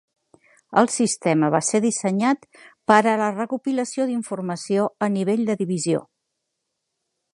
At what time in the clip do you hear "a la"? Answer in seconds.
3.11-3.27